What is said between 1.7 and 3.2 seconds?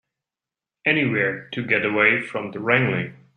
away from that wrangling.